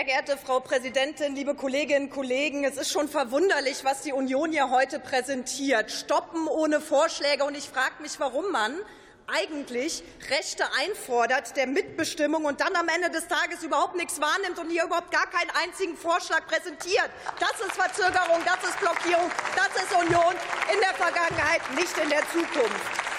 [0.00, 2.64] Sehr geehrte Frau Präsidentin, liebe Kolleginnen und Kollegen!
[2.64, 5.90] Es ist schon verwunderlich, was die Union hier heute präsentiert.
[5.90, 7.44] Stoppen ohne Vorschläge.
[7.44, 8.78] Und ich frage mich, warum man
[9.26, 14.70] eigentlich Rechte einfordert der Mitbestimmung und dann am Ende des Tages überhaupt nichts wahrnimmt und
[14.70, 17.10] hier überhaupt gar keinen einzigen Vorschlag präsentiert.
[17.38, 20.34] Das ist Verzögerung, das ist Blockierung, das ist Union
[20.72, 23.09] in der Vergangenheit, nicht in der Zukunft.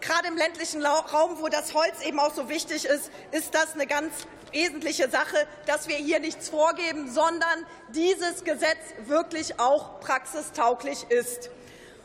[0.00, 3.86] gerade im ländlichen Raum, wo das Holz eben auch so wichtig ist, ist das eine
[3.86, 4.12] ganz
[4.52, 11.50] wesentliche Sache, dass wir hier nichts vorgeben, sondern dieses Gesetz wirklich auch praxistauglich ist.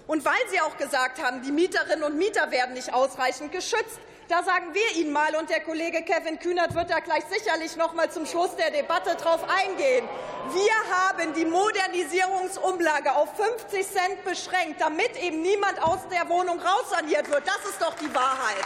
[0.08, 4.00] Und weil Sie auch gesagt haben, die Mieterinnen und Mieter werden nicht ausreichend geschützt,
[4.32, 7.94] da sagen wir Ihnen mal, und der Kollege Kevin Kühnert wird da gleich sicherlich noch
[7.94, 10.08] mal zum Schluss der Debatte darauf eingehen.
[10.54, 17.30] Wir haben die Modernisierungsumlage auf 50 Cent beschränkt, damit eben niemand aus der Wohnung raussaniert
[17.30, 17.46] wird.
[17.46, 18.66] Das ist doch die Wahrheit.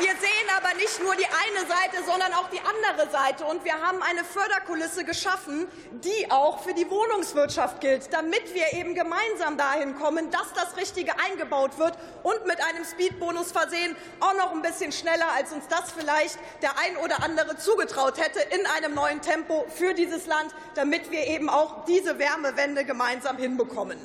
[0.00, 3.44] Wir sehen aber nicht nur die eine Seite, sondern auch die andere Seite.
[3.44, 8.94] Und wir haben eine Förderkulisse geschaffen, die auch für die Wohnungswirtschaft gilt, damit wir eben
[8.94, 14.52] gemeinsam dahin kommen, dass das Richtige eingebaut wird und mit einem Speedbonus versehen, auch noch
[14.52, 18.94] ein bisschen schneller, als uns das vielleicht der ein oder andere zugetraut hätte, in einem
[18.94, 23.98] neuen Tempo für dieses Land, damit wir eben auch diese Wärmewende gemeinsam hinbekommen.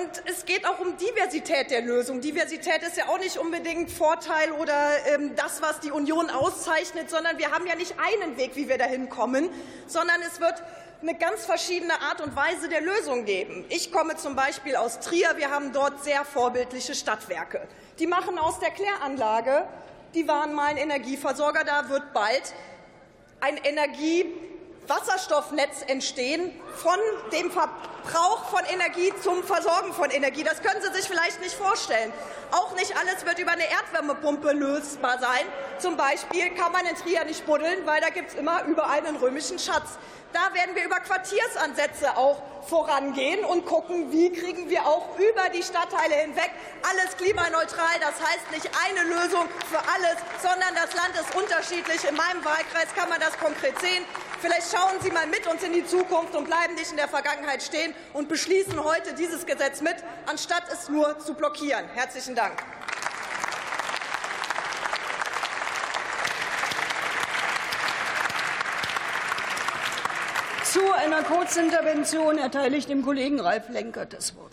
[0.00, 2.22] Und es geht auch um Diversität der Lösung.
[2.22, 7.36] Diversität ist ja auch nicht unbedingt Vorteil oder ähm, das, was die Union auszeichnet, sondern
[7.36, 9.50] wir haben ja nicht einen Weg, wie wir dahin kommen,
[9.86, 10.62] sondern es wird
[11.02, 13.66] eine ganz verschiedene Art und Weise der Lösung geben.
[13.68, 15.34] Ich komme zum Beispiel aus Trier.
[15.36, 17.68] Wir haben dort sehr vorbildliche Stadtwerke.
[17.98, 19.66] Die machen aus der Kläranlage,
[20.14, 22.54] die waren mal ein Energieversorger, da wird bald
[23.40, 24.24] ein Energie
[24.90, 26.98] Wasserstoffnetz entstehen von
[27.32, 30.42] dem Verbrauch von Energie zum Versorgen von Energie.
[30.42, 32.12] Das können Sie sich vielleicht nicht vorstellen.
[32.50, 35.46] Auch nicht alles wird über eine Erdwärmepumpe lösbar sein.
[35.78, 39.16] Zum Beispiel kann man in Trier nicht buddeln, weil da gibt es immer überall einen
[39.16, 39.98] römischen Schatz.
[40.32, 45.62] Da werden wir über Quartiersansätze auch vorangehen und gucken, wie kriegen wir auch über die
[45.62, 46.50] Stadtteile hinweg
[46.82, 47.98] alles klimaneutral.
[48.00, 52.08] Das heißt nicht eine Lösung für alles, sondern das Land ist unterschiedlich.
[52.08, 54.04] In meinem Wahlkreis kann man das konkret sehen.
[54.40, 57.62] Vielleicht schauen Sie mal mit uns in die Zukunft und bleiben nicht in der Vergangenheit
[57.62, 61.84] stehen und beschließen heute dieses Gesetz mit, anstatt es nur zu blockieren.
[61.92, 62.54] Herzlichen Dank.
[70.64, 74.52] Zu einer Kurzintervention erteile ich dem Kollegen Ralf Lenker das Wort.